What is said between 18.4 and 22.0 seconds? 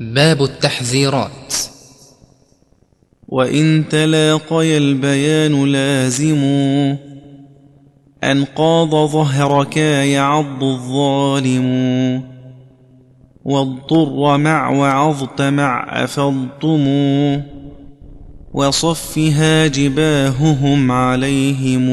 وصفها جباههم عليهم.